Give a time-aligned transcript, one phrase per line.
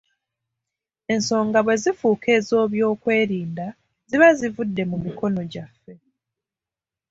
[1.13, 3.67] Ensonga bwe zifuuka ez'ebyokwerinda
[4.09, 5.93] ziba zivudde mu mikono gyaffe.